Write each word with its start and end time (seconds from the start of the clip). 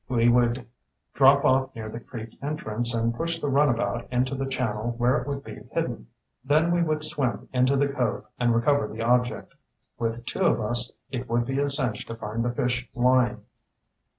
We 0.09 0.29
would 0.29 0.65
drop 1.13 1.45
off 1.45 1.75
near 1.75 1.87
the 1.87 1.99
creek 1.99 2.35
entrance 2.41 2.91
and 2.95 3.13
push 3.13 3.39
the 3.39 3.49
runabout 3.51 4.07
into 4.11 4.33
the 4.33 4.47
channel 4.47 4.93
where 4.97 5.15
it 5.17 5.27
would 5.27 5.43
be 5.43 5.61
hidden. 5.73 6.07
Then 6.43 6.71
we 6.71 6.81
would 6.81 7.03
swim 7.03 7.47
into 7.53 7.77
the 7.77 7.87
cove 7.87 8.25
and 8.39 8.55
recover 8.55 8.87
the 8.87 9.03
object. 9.03 9.53
With 9.99 10.25
two 10.25 10.41
of 10.41 10.59
us, 10.59 10.91
it 11.11 11.29
would 11.29 11.45
be 11.45 11.59
a 11.59 11.69
cinch 11.69 12.07
to 12.07 12.15
find 12.15 12.43
the 12.43 12.51
fish 12.51 12.89
line." 12.95 13.43